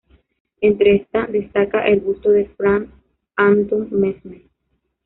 Entre 0.61 0.95
estas 0.95 1.31
destaca 1.31 1.85
el 1.85 1.99
busto 1.99 2.31
de 2.31 2.45
Franz 2.57 2.89
Anton 3.35 3.87
Mesmer. 3.91 4.41